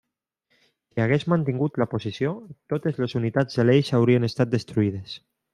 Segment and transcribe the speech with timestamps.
[0.93, 2.33] Si hagués mantingut la posició,
[2.75, 5.19] totes les unitats de l'Eix haurien estat destruïdes.